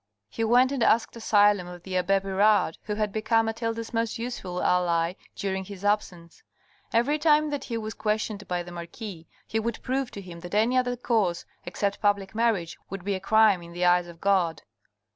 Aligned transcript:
He 0.31 0.43
went 0.43 0.71
and 0.71 0.81
asked 0.81 1.15
asylum 1.15 1.67
of 1.67 1.83
the 1.83 1.95
abbe 1.95 2.21
Pirard, 2.21 2.75
who 2.85 2.95
had 2.95 3.11
become 3.13 3.45
Mathilde's 3.45 3.93
most 3.93 4.17
useful 4.17 4.63
ally 4.63 5.13
during 5.35 5.63
his 5.63 5.85
absence. 5.85 6.41
Every 6.91 7.19
time 7.19 7.51
that 7.51 7.65
he 7.65 7.77
was 7.77 7.93
questioned 7.93 8.47
by 8.47 8.63
the 8.63 8.71
marquis, 8.71 9.27
he 9.45 9.59
would 9.59 9.79
prove 9.83 10.09
to 10.09 10.21
him 10.21 10.39
that 10.39 10.55
any 10.55 10.75
other 10.75 10.95
course 10.95 11.45
except 11.67 12.01
public 12.01 12.33
marriage 12.33 12.79
would 12.89 13.03
be 13.03 13.13
a 13.13 13.19
crime 13.19 13.61
in 13.61 13.73
the 13.73 13.85
eyes 13.85 14.07
of 14.07 14.19
God. 14.19 14.63